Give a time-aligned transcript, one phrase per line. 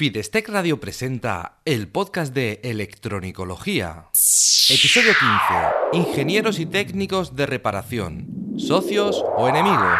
[0.00, 4.06] Fidestec Radio presenta el podcast de electronicología.
[4.70, 5.12] Episodio
[5.92, 6.08] 15.
[6.08, 8.26] Ingenieros y técnicos de reparación.
[8.56, 9.98] ¿Socios o enemigos?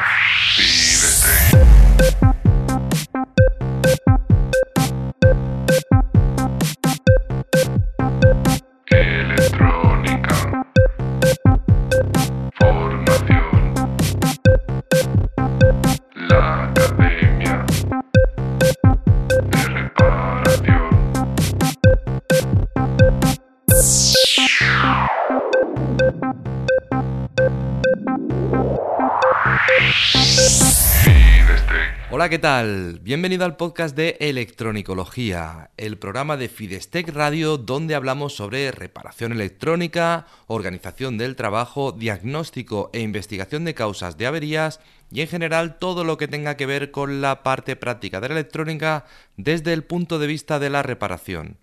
[32.20, 33.00] Hola, ¿qué tal?
[33.00, 40.26] Bienvenido al podcast de Electronicología, el programa de Fidestec Radio donde hablamos sobre reparación electrónica,
[40.46, 46.18] organización del trabajo, diagnóstico e investigación de causas de averías y en general todo lo
[46.18, 49.06] que tenga que ver con la parte práctica de la electrónica
[49.38, 51.56] desde el punto de vista de la reparación.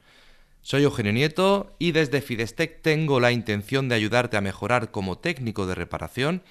[0.63, 5.67] Soy Eugenio Nieto y desde Fidestec tengo la intención de ayudarte a mejorar como técnico
[5.67, 6.41] de reparación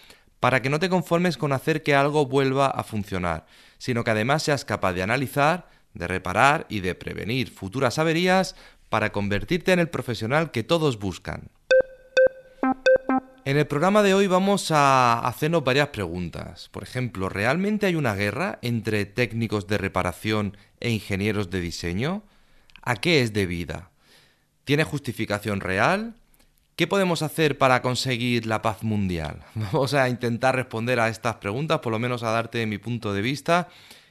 [0.40, 3.46] para que no te conformes con hacer que algo vuelva a funcionar,
[3.78, 8.54] sino que además seas capaz de analizar, de reparar y de prevenir futuras averías
[8.88, 11.50] para convertirte en el profesional que todos buscan.
[13.44, 16.68] En el programa de hoy vamos a hacernos varias preguntas.
[16.72, 22.24] Por ejemplo, ¿realmente hay una guerra entre técnicos de reparación e ingenieros de diseño?
[22.82, 23.90] ¿A qué es debida?
[24.64, 26.16] ¿Tiene justificación real?
[26.76, 29.42] ¿Qué podemos hacer para conseguir la paz mundial?
[29.54, 33.22] Vamos a intentar responder a estas preguntas, por lo menos a darte mi punto de
[33.22, 33.68] vista,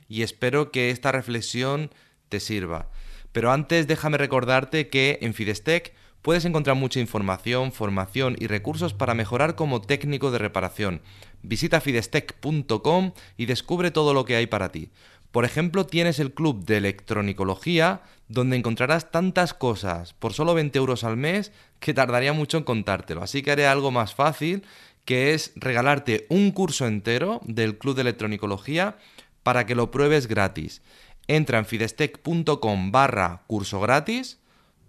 [0.09, 1.91] y espero que esta reflexión
[2.27, 2.89] te sirva.
[3.31, 5.93] Pero antes déjame recordarte que en Fidestec
[6.23, 11.03] puedes encontrar mucha información, formación y recursos para mejorar como técnico de reparación.
[11.43, 14.89] Visita fidestec.com y descubre todo lo que hay para ti.
[15.35, 21.03] Por ejemplo, tienes el club de electronicología, donde encontrarás tantas cosas por solo 20 euros
[21.03, 23.21] al mes que tardaría mucho en contártelo.
[23.21, 24.63] Así que haré algo más fácil,
[25.03, 28.95] que es regalarte un curso entero del club de electronicología
[29.43, 30.81] para que lo pruebes gratis.
[31.27, 34.39] Entra en fidestec.com barra curso gratis,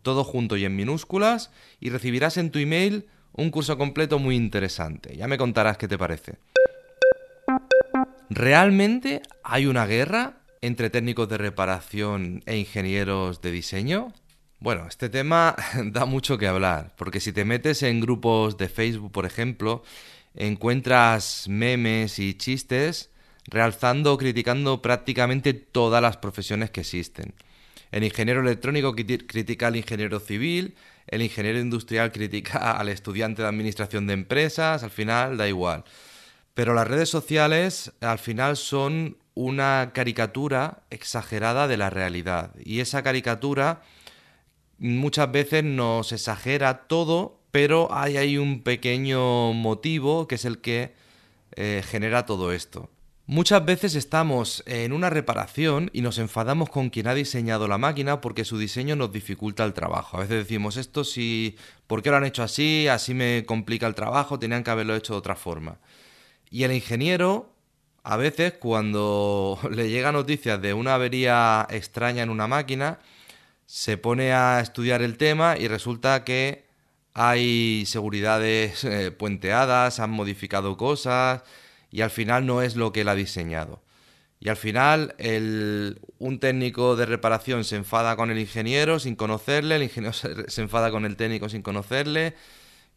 [0.02, 1.50] todo junto y en minúsculas,
[1.80, 5.16] y recibirás en tu email un curso completo muy interesante.
[5.16, 6.36] Ya me contarás qué te parece.
[8.28, 14.12] ¿Realmente hay una guerra entre técnicos de reparación e ingenieros de diseño?
[14.58, 15.54] Bueno, este tema
[15.84, 19.84] da mucho que hablar, porque si te metes en grupos de Facebook, por ejemplo,
[20.34, 23.10] encuentras memes y chistes
[23.44, 27.34] realzando o criticando prácticamente todas las profesiones que existen.
[27.92, 30.74] El ingeniero electrónico criti- critica al ingeniero civil,
[31.06, 35.84] el ingeniero industrial critica al estudiante de administración de empresas, al final da igual.
[36.56, 42.54] Pero las redes sociales al final son una caricatura exagerada de la realidad.
[42.64, 43.82] Y esa caricatura
[44.78, 50.94] muchas veces nos exagera todo, pero hay ahí un pequeño motivo que es el que
[51.56, 52.88] eh, genera todo esto.
[53.26, 58.22] Muchas veces estamos en una reparación y nos enfadamos con quien ha diseñado la máquina
[58.22, 60.16] porque su diseño nos dificulta el trabajo.
[60.16, 62.88] A veces decimos esto si ¿por qué lo han hecho así?
[62.88, 65.76] Así me complica el trabajo, tenían que haberlo hecho de otra forma.
[66.50, 67.50] Y el ingeniero,
[68.02, 72.98] a veces, cuando le llega noticias de una avería extraña en una máquina,
[73.66, 76.66] se pone a estudiar el tema y resulta que
[77.14, 81.42] hay seguridades eh, puenteadas, han modificado cosas
[81.90, 83.82] y al final no es lo que él ha diseñado.
[84.40, 89.76] Y al final el- un técnico de reparación se enfada con el ingeniero sin conocerle,
[89.76, 90.12] el ingeniero
[90.48, 92.34] se, enfada con el técnico sin conocerle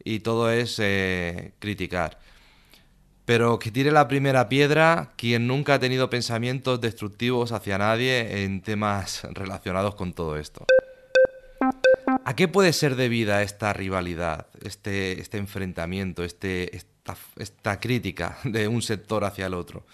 [0.04, 2.20] y todo es eh, criticar.
[3.30, 8.64] Pero que tire la primera piedra quien nunca ha tenido pensamientos destructivos hacia nadie en
[8.64, 10.66] temas relacionados con todo esto.
[12.26, 18.82] ¿A qué puede ser debida esta rivalidad, este, este enfrentamiento, este, esta, crítica de un
[18.82, 19.86] sector hacia el otro?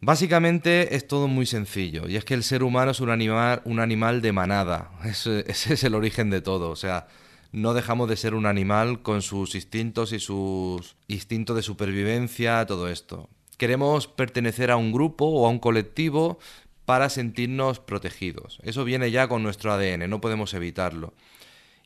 [0.00, 3.80] Básicamente es todo muy sencillo, y es que el ser humano es un animal, un
[3.80, 7.08] animal de manada, ese es el origen de todo, o sea,
[7.52, 12.88] no dejamos de ser un animal con sus instintos y sus instintos de supervivencia, todo
[12.88, 13.28] esto.
[13.58, 16.38] Queremos pertenecer a un grupo o a un colectivo
[16.86, 18.58] para sentirnos protegidos.
[18.62, 21.12] Eso viene ya con nuestro ADN, no podemos evitarlo.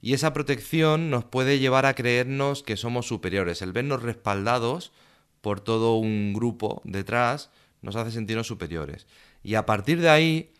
[0.00, 3.60] Y esa protección nos puede llevar a creernos que somos superiores.
[3.60, 4.92] El vernos respaldados
[5.40, 7.50] por todo un grupo detrás
[7.82, 9.06] nos hace sentirnos superiores.
[9.42, 10.50] Y a partir de ahí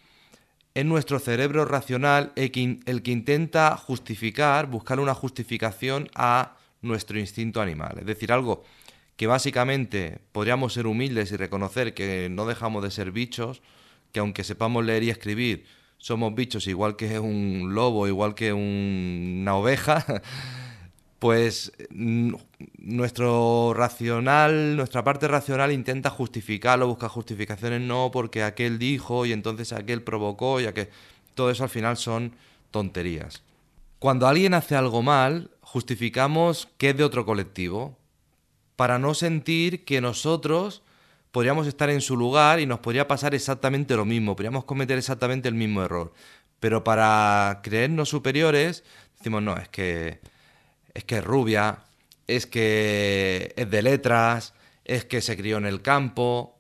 [0.76, 7.96] es nuestro cerebro racional el que, intenta justificar, buscar una justificación a nuestro instinto animal.
[8.00, 8.62] Es decir, algo
[9.17, 13.62] que básicamente podríamos ser humildes y reconocer que no dejamos de ser bichos,
[14.12, 15.64] que aunque sepamos leer y escribir,
[15.96, 20.05] somos bichos igual que un lobo, igual que un- una oveja,
[21.18, 29.32] pues nuestro racional, nuestra parte racional intenta justificarlo, busca justificaciones, no porque aquel dijo y
[29.32, 30.88] entonces aquel provocó y aquel...
[31.34, 32.32] Todo eso al final son
[32.70, 33.42] tonterías.
[33.98, 37.98] Cuando alguien hace algo mal, justificamos que es de otro colectivo,
[38.76, 40.82] para no sentir que nosotros
[41.32, 45.48] podríamos estar en su lugar y nos podría pasar exactamente lo mismo, podríamos cometer exactamente
[45.48, 46.12] el mismo error.
[46.60, 48.84] Pero para creernos superiores,
[49.18, 50.20] decimos, no, es que
[50.96, 51.84] es que es rubia,
[52.26, 54.54] es que es de letras,
[54.84, 56.58] es que se crió en el campo,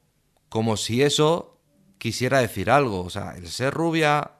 [0.50, 1.58] como si eso
[1.96, 3.02] quisiera decir algo.
[3.02, 4.32] O sea, el ser rubia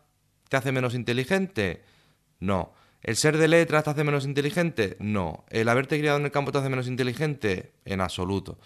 [0.50, 1.82] te hace menos inteligente.
[2.40, 2.75] No.
[3.02, 4.96] ¿El ser de letras te hace menos inteligente?
[5.00, 5.46] No.
[5.48, 7.72] ¿El haberte criado en el campo te hace menos inteligente?
[7.87, 8.58] En absoluto.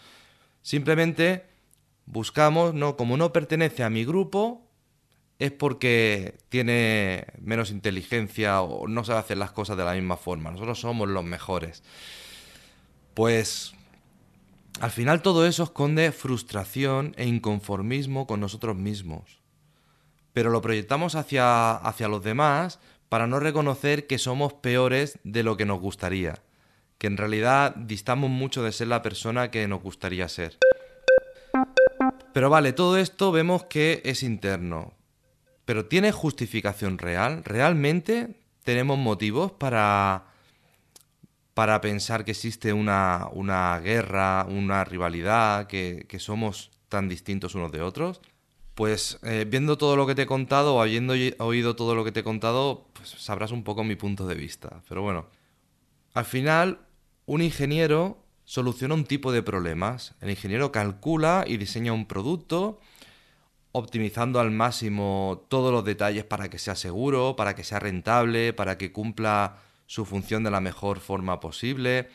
[0.62, 1.44] Simplemente
[2.06, 4.66] buscamos, no, como no pertenece a mi grupo,
[5.40, 10.50] es porque tiene menos inteligencia o no sabe hacer las cosas de la misma forma.
[10.50, 11.82] Nosotros somos los mejores.
[13.14, 13.72] Pues
[14.80, 19.40] al final todo eso esconde frustración e inconformismo con nosotros mismos.
[20.34, 22.78] Pero lo proyectamos hacia, hacia los demás
[23.08, 26.42] para no reconocer que somos peores de lo que nos gustaría.
[26.98, 30.58] Que en realidad distamos mucho de ser la persona que nos gustaría ser.
[32.34, 34.99] Pero vale, todo esto vemos que es interno.
[35.70, 37.44] Pero ¿tiene justificación real?
[37.44, 40.24] ¿Realmente tenemos motivos para,
[41.54, 47.82] para pensar que existe una, una guerra, una rivalidad, que, somos tan distintos unos de
[47.82, 48.20] otros?
[48.74, 52.02] Pues eh, viendo todo lo que te he contado o habiendo oí- oído todo lo
[52.02, 54.82] que te he contado, pues sabrás un poco mi punto de vista.
[54.88, 55.28] Pero bueno,
[56.14, 56.80] al final,
[57.26, 60.16] un ingeniero soluciona un tipo de problemas.
[60.20, 62.80] El ingeniero calcula y diseña un producto,
[63.72, 68.78] optimizando al máximo todos los detalles para que sea seguro, para que sea rentable, para
[68.78, 72.08] que cumpla su función de la mejor forma posible.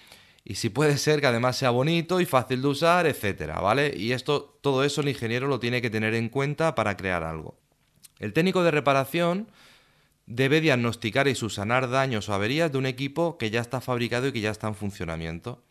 [0.43, 3.93] Y si puede ser que además sea bonito y fácil de usar, etcétera, ¿vale?
[3.97, 7.57] Y esto, todo eso el ingeniero lo tiene que tener en cuenta para crear algo.
[8.19, 9.49] El técnico de reparación
[10.27, 14.31] debe diagnosticar y subsanar daños o averías de un equipo que ya está fabricado y
[14.31, 15.64] que ya está en funcionamiento.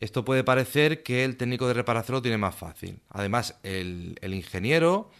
[0.00, 3.00] Esto puede parecer que el técnico de reparación lo tiene más fácil.
[3.10, 5.10] Además, el, ingeniero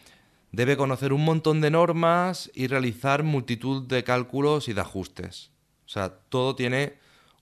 [0.52, 5.50] debe conocer un montón de normas y realizar multitud de cálculos y de ajustes.
[5.84, 6.94] O sea, todo tiene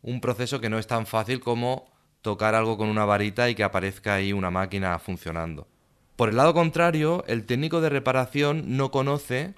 [0.03, 1.89] un proceso que no es tan fácil como
[2.23, 5.69] tocar algo con una varita y que aparezca ahí una máquina funcionando.
[6.17, 9.55] Por el lado contrario, el técnico de reparación no conoce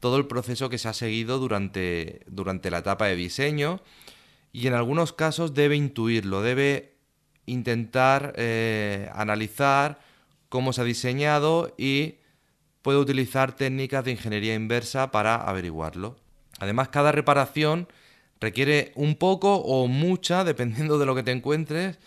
[0.00, 3.80] todo el proceso que se ha seguido durante, durante la etapa de diseño
[4.52, 6.89] y en algunos casos debe intuirlo, debe
[7.50, 10.00] intentar eh, analizar
[10.48, 12.16] cómo se ha diseñado y
[12.82, 16.16] puede utilizar técnicas de ingeniería inversa para averiguarlo.
[16.58, 17.88] Además, cada reparación
[18.40, 21.98] requiere un poco o mucha, dependiendo de lo que te encuentres,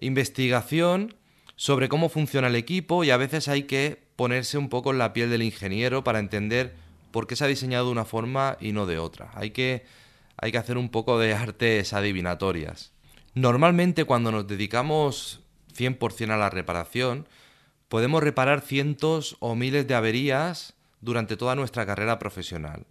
[0.00, 1.14] investigación
[1.56, 5.12] sobre cómo funciona el equipo y a veces hay que ponerse un poco en la
[5.12, 6.74] piel del ingeniero para entender
[7.10, 9.30] por qué se ha diseñado de una forma y no de otra.
[9.34, 9.84] Hay que,
[10.36, 12.92] hay que hacer un poco de artes adivinatorias.
[13.34, 15.40] Normalmente cuando nos dedicamos
[15.76, 17.28] 100% a la reparación,
[17.88, 22.86] podemos reparar cientos o miles de averías durante toda nuestra carrera profesional.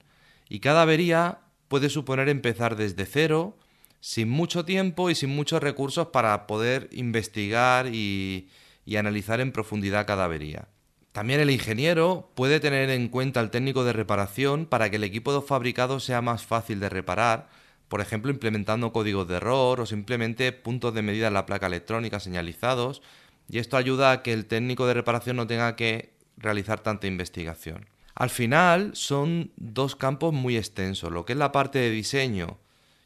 [0.48, 3.58] Y cada avería puede suponer empezar desde cero,
[4.02, 8.50] sin mucho tiempo y sin muchos recursos para poder investigar y,
[8.98, 10.68] analizar en profundidad cada avería.
[11.12, 15.42] También el ingeniero puede tener en cuenta al técnico de reparación para que el equipo
[15.42, 17.50] fabricado sea más fácil de reparar,
[17.90, 22.20] por ejemplo implementando códigos de error o simplemente puntos de medida en la placa electrónica
[22.20, 23.02] señalizados,
[23.50, 27.88] y esto ayuda a que el técnico de reparación no tenga que realizar tanta investigación.
[28.14, 32.60] Al final son dos campos muy extensos, lo que es la parte de diseño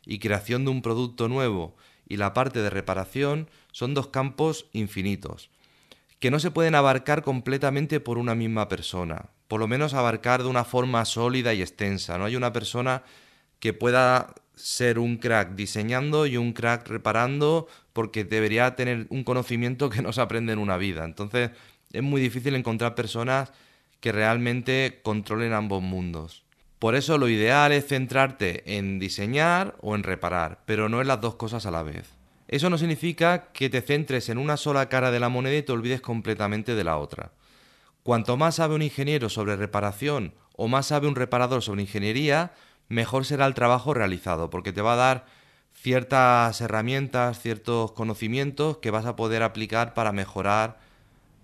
[0.06, 1.76] y creación de un producto nuevo
[2.08, 5.50] y la parte de reparación son dos campos infinitos,
[6.20, 10.50] que no se pueden abarcar completamente por una misma persona, por lo menos abarcar de
[10.50, 12.18] una forma sólida y extensa.
[12.18, 13.04] No hay una persona
[13.60, 19.90] que pueda ser un crack diseñando y un crack reparando porque debería tener un conocimiento
[19.90, 21.06] que no se aprende en una vida.
[21.06, 21.52] Entonces
[21.92, 23.52] es muy difícil encontrar personas
[24.00, 26.44] que realmente controlen ambos mundos.
[26.80, 31.22] Por eso lo ideal es centrarte en diseñar o en reparar, pero no en las
[31.22, 32.10] dos cosas a la vez.
[32.50, 35.72] Eso no significa que te centres en una sola cara de la moneda y te
[35.72, 37.32] olvides completamente de la otra.
[38.04, 42.52] Cuanto más sabe un ingeniero sobre reparación o más sabe un reparador sobre ingeniería,
[42.90, 45.26] mejor será el trabajo realizado, porque te va a dar
[45.74, 50.80] ciertas herramientas, ciertos conocimientos que vas a poder aplicar para mejorar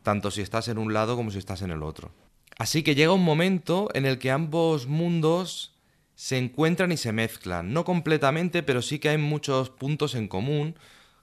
[0.04, 2.12] tanto si estás en un lado como si estás en el otro.
[2.58, 5.74] Así que llega un momento en el que ambos mundos
[6.16, 7.74] se encuentran y se mezclan.
[7.74, 10.76] No completamente, pero sí que hay muchos puntos en común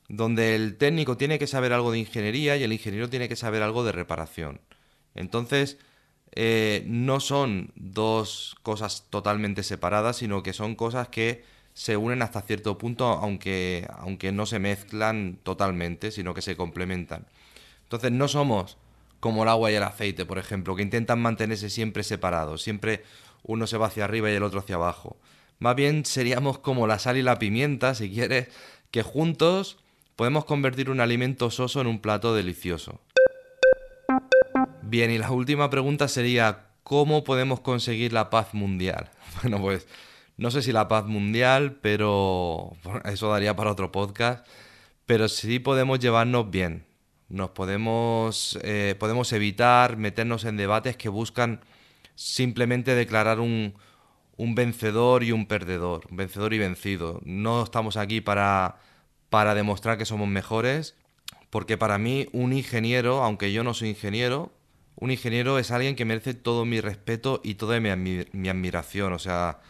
[0.08, 3.62] donde el técnico tiene que saber algo de ingeniería y el ingeniero tiene que saber
[3.62, 4.60] algo de reparación.
[5.14, 5.78] Entonces,
[6.36, 12.42] eh, no son dos cosas totalmente separadas, sino que son cosas que se unen hasta
[12.42, 17.26] cierto punto, aunque, aunque no se mezclan totalmente, sino que se complementan.
[17.84, 18.76] Entonces, no somos
[19.18, 23.02] como el agua y el aceite, por ejemplo, que intentan mantenerse siempre separados, siempre
[23.42, 25.16] uno se va hacia arriba y el otro hacia abajo.
[25.58, 28.48] Más bien seríamos como la sal y la pimienta, si quieres,
[28.90, 29.78] que juntos
[30.16, 33.00] podemos convertir un alimento soso en un plato delicioso.
[34.88, 39.10] Bien, y la última pregunta sería, ¿cómo podemos conseguir la paz mundial?
[39.42, 39.86] Bueno, pues
[40.38, 42.72] no sé si la paz mundial, pero
[43.04, 44.46] eso daría para otro podcast,
[45.04, 46.86] pero sí podemos llevarnos bien.
[47.28, 51.60] Nos podemos, eh, podemos evitar meternos en debates que buscan
[52.14, 53.74] simplemente declarar un,
[54.36, 57.20] un vencedor y un perdedor, un vencedor y vencido.
[57.24, 58.76] No estamos aquí para
[59.30, 60.94] para demostrar que somos mejores,
[61.50, 64.52] porque para mí un ingeniero, aunque yo no soy ingeniero,
[64.96, 69.12] un ingeniero es alguien que merece todo mi respeto y toda mi, admiración.
[69.12, 69.60] O sea,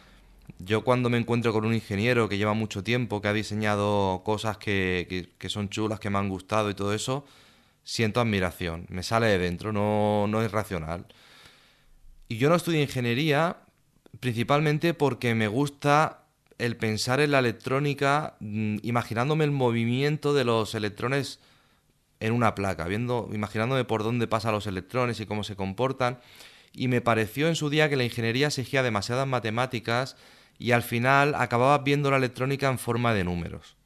[0.58, 4.56] yo cuando me encuentro con un ingeniero que lleva mucho tiempo, que ha diseñado cosas
[4.58, 7.26] que, son chulas, que me han gustado y todo eso,
[7.82, 8.86] siento admiración.
[8.88, 11.06] Me sale de dentro, no, no es racional.
[12.28, 13.58] Y yo no estudio ingeniería
[14.20, 16.22] principalmente porque me gusta
[16.58, 21.40] el pensar en la electrónica, mm, imaginándome el movimiento de los electrones
[22.20, 26.20] en una placa, viendo, imaginándome por dónde pasan los electrones y cómo se comportan.
[26.72, 30.16] Y me pareció en su día que la ingeniería exigía demasiadas matemáticas
[30.58, 33.76] y al final acababa viendo la electrónica en forma de números.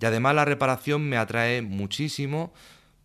[0.00, 2.52] Y además la reparación me atrae muchísimo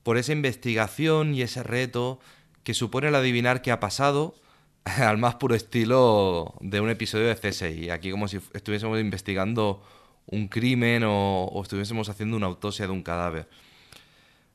[0.03, 2.19] por esa investigación y ese reto
[2.63, 4.35] que supone el adivinar qué ha pasado
[4.83, 7.89] al más puro estilo de un episodio de CSI.
[7.89, 9.83] Aquí como si estuviésemos investigando
[10.25, 13.47] un crimen o, estuviésemos haciendo una autopsia de un cadáver.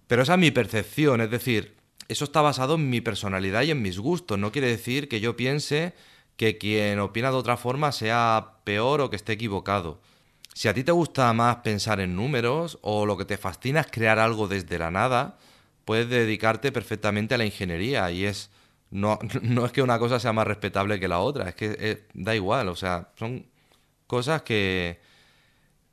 [0.07, 1.77] Pero esa es mi percepción, es decir,
[2.09, 4.39] eso está basado en mi personalidad y en mis gustos.
[4.39, 5.95] No quiere decir que yo piense
[6.37, 10.01] que quien opina de otra forma sea peor o que esté equivocado.
[10.53, 13.87] Si a ti te gusta más pensar en números o lo que te fascina es
[13.91, 15.39] crear algo desde la nada,
[15.85, 18.51] puedes dedicarte perfectamente a la ingeniería y es
[18.91, 22.07] no, no es que una cosa sea más respetable que la otra, es que eh,
[22.15, 23.47] da igual, o sea, son
[24.07, 25.01] cosas que,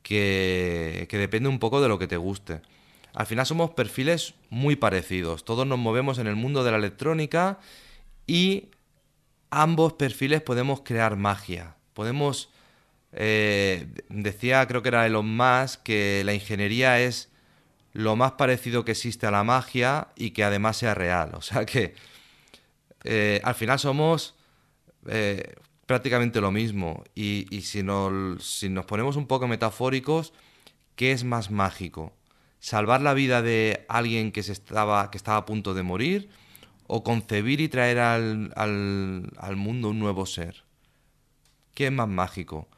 [0.04, 2.62] que, que depende un poco de lo que te guste.
[3.14, 7.60] Al final somos perfiles muy parecidos, todos nos movemos en el mundo de la electrónica
[8.26, 8.70] y
[9.50, 12.50] ambos perfiles podemos crear magia, podemos...
[13.14, 17.30] Eh, decía, creo que era Elon Musk, que la ingeniería es
[17.94, 21.32] lo más parecido que existe a la magia y que además sea real.
[21.36, 21.94] O sea que
[23.04, 24.36] eh, al final somos
[25.08, 27.04] eh, prácticamente lo mismo.
[27.16, 30.34] Y, si, nos, si nos ponemos un poco metafóricos,
[30.96, 32.14] ¿qué es más mágico?
[32.62, 36.30] ¿Salvar la vida de alguien que, se estaba, que estaba a punto de morir?
[36.86, 40.64] ¿O concebir y traer al, al, al mundo un nuevo ser?
[41.74, 42.70] ¿Qué es más mágico?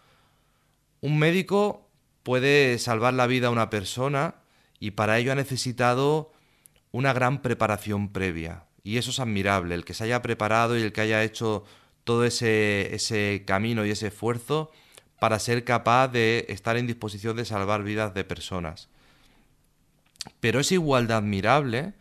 [1.01, 1.89] Un médico
[2.23, 4.35] puede salvar la vida a una persona
[4.79, 6.31] y para ello ha necesitado
[6.93, 8.63] una gran preparación previa.
[8.83, 11.65] Y eso es admirable, el que se haya preparado y el que haya hecho
[12.05, 14.71] todo ese, ese camino y ese esfuerzo
[15.19, 18.87] para ser capaz de estar en disposición de salvar vidas de personas.
[20.39, 21.93] Pero es igual de admirable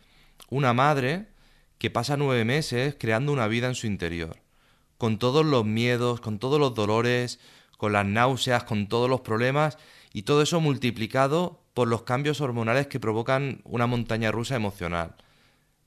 [0.49, 1.27] una madre
[1.77, 4.37] que pasa nueve meses creando una vida en su interior,
[4.97, 7.39] con todos los miedos, con todos los dolores,
[7.77, 9.77] con las náuseas, con todos los problemas,
[10.13, 15.15] y todo eso multiplicado por los cambios hormonales que provocan una montaña rusa emocional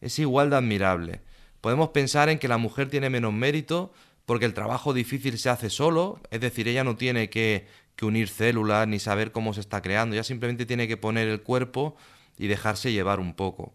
[0.01, 1.21] es igual de admirable.
[1.61, 3.93] Podemos pensar en que la mujer tiene menos mérito
[4.25, 7.67] porque el trabajo difícil se hace solo, es decir, ella no tiene que,
[8.03, 11.97] unir células ni saber cómo se está creando, ella simplemente tiene que poner el cuerpo
[12.39, 13.73] y dejarse llevar un poco.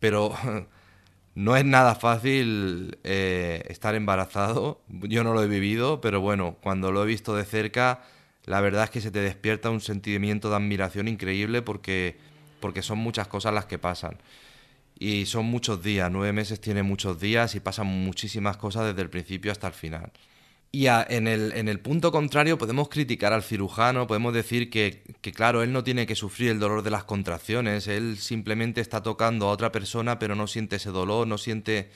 [0.00, 0.34] Pero
[1.34, 6.92] no es nada fácil eh, estar embarazado, yo no lo he vivido, pero bueno, cuando
[6.92, 8.02] lo he visto de cerca,
[8.44, 12.18] la verdad es que se te despierta un sentimiento de admiración increíble porque,
[12.60, 14.18] porque son muchas cosas las que pasan
[14.98, 19.10] y son muchos días, nueve meses tiene muchos días y pasan muchísimas cosas desde el
[19.10, 20.10] principio hasta el final.
[20.70, 25.32] Y en, el, en, el, punto contrario podemos criticar al cirujano, podemos decir que, que,
[25.32, 29.48] claro, él no tiene que sufrir el dolor de las contracciones, él simplemente está tocando
[29.48, 31.90] a otra persona pero no siente ese dolor, no siente,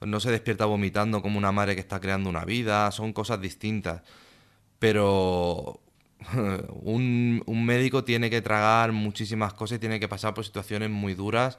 [0.00, 4.02] no se despierta vomitando como una madre que está creando una vida, son cosas distintas.
[4.78, 5.80] Pero
[6.82, 11.14] un, un médico tiene que tragar muchísimas cosas y tiene que pasar por situaciones muy
[11.14, 11.58] duras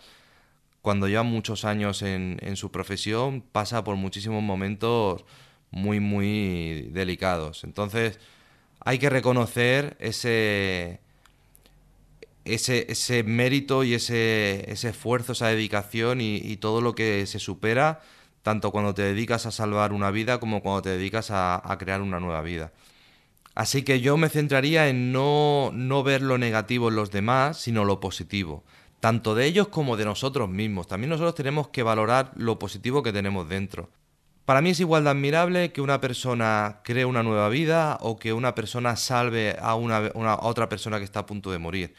[0.82, 5.26] cuando lleva muchos años en, en su profesión, pasa por muchísimos momentos
[5.74, 7.64] muy, muy delicados.
[7.64, 8.20] Entonces,
[8.80, 11.00] hay que reconocer ese,
[12.46, 18.02] ese, ese mérito y ese, ese, esfuerzo, esa dedicación y, todo lo que se supera,
[18.44, 22.02] tanto cuando te dedicas a salvar una vida como cuando te dedicas a, a crear
[22.02, 22.72] una nueva vida.
[23.56, 27.84] Así que yo me centraría en no, no ver lo negativo en los demás, sino
[27.84, 28.64] lo positivo,
[29.00, 30.88] tanto de ellos como de nosotros mismos.
[30.88, 33.90] También nosotros tenemos que valorar lo positivo que tenemos dentro.
[34.46, 38.34] Para mí es igual de admirable que una persona cree una nueva vida o que
[38.34, 41.94] una persona salve a, una, otra persona que está a punto de morir.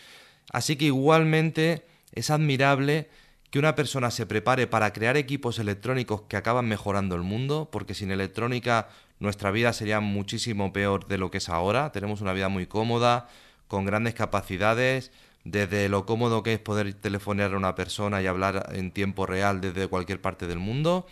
[0.52, 3.08] Así que igualmente es admirable
[3.50, 7.94] que una persona se prepare para crear equipos electrónicos que acaban mejorando el mundo, porque
[7.94, 8.88] sin electrónica
[9.20, 11.92] nuestra vida sería muchísimo peor de lo que es ahora.
[11.92, 13.26] Tenemos una vida muy cómoda,
[13.68, 15.12] con grandes capacidades,
[15.44, 19.60] desde lo cómodo que es poder telefonear a una persona y hablar en tiempo real
[19.62, 21.06] desde cualquier parte del mundo,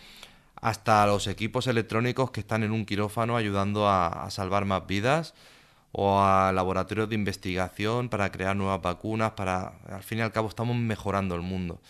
[0.63, 5.33] hasta los equipos electrónicos que están en un quirófano ayudando a, salvar más vidas
[5.91, 10.47] o a laboratorios de investigación para crear nuevas vacunas, para al fin y al cabo
[10.47, 11.81] estamos mejorando el mundo.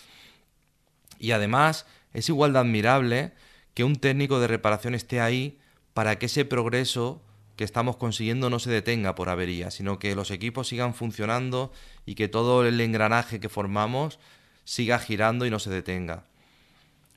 [1.19, 3.33] Y además es igual de admirable
[3.75, 5.59] que un técnico de reparación esté ahí
[5.93, 7.21] para que ese progreso
[7.55, 11.71] que estamos consiguiendo no se detenga por avería, sino que los equipos sigan funcionando
[12.07, 14.17] y que todo el engranaje que formamos
[14.63, 16.23] siga girando y no se detenga.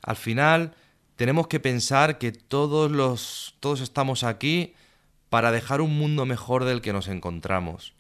[0.03, 0.75] Al final,
[1.17, 4.75] tenemos que pensar que todos los todos estamos aquí
[5.31, 7.95] para dejar un mundo mejor del que nos encontramos.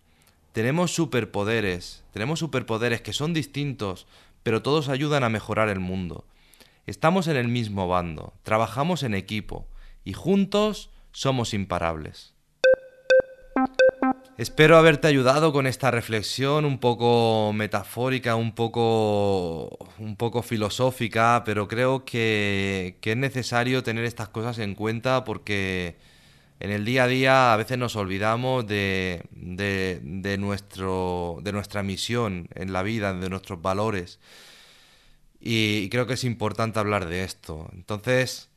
[0.53, 4.07] Tenemos superpoderes, tenemos superpoderes que son distintos,
[4.43, 6.25] pero todos ayudan a mejorar el mundo.
[6.87, 9.67] Estamos en el mismo bando, trabajamos en equipo
[10.05, 12.36] y juntos somos imparables.
[14.39, 21.67] Espero haberte ayudado con esta reflexión un poco metafórica, un poco, un poco filosófica, pero
[21.69, 25.97] creo que, es necesario tener estas cosas en cuenta porque
[26.61, 31.83] en el día a día a veces nos olvidamos de, de, de, nuestro, de nuestra
[31.83, 34.19] misión en la vida, de nuestros valores.
[35.41, 37.71] Y creo que es importante hablar de esto.
[37.73, 38.51] Entonces,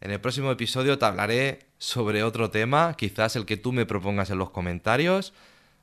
[0.00, 4.28] en el próximo episodio te hablaré sobre otro tema, quizás el que tú me propongas
[4.28, 5.32] en los comentarios.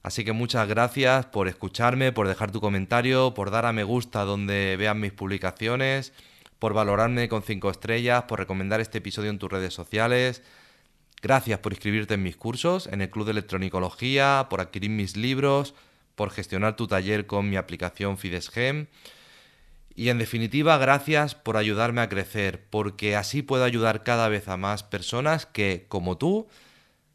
[0.03, 4.23] Así que muchas gracias por escucharme, por dejar tu comentario, por dar a me gusta
[4.23, 6.13] donde vean mis publicaciones,
[6.59, 10.43] por valorarme con 5 estrellas, por recomendar este episodio en tus redes sociales.
[11.23, 15.73] Gracias por inscribirte en mis cursos, en el Club de Electronicología, por adquirir mis libros,
[16.15, 18.85] por gestionar tu taller con mi aplicación FidesGem.
[19.97, 24.55] Y en definitiva, gracias por ayudarme a crecer, porque así puedo ayudar cada vez a
[24.55, 26.47] más personas que, como tú,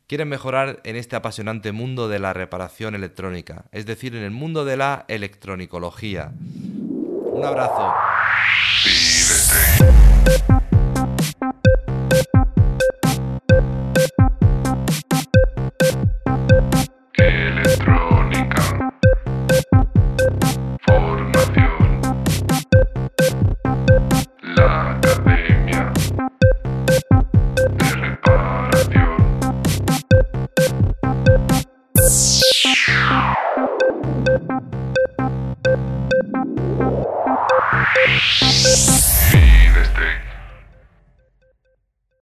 [0.09, 4.64] quieren mejorar en este apasionante mundo de la reparación electrónica, es decir, en el mundo
[4.64, 6.33] de la electronicología.
[6.40, 7.95] Un abrazo.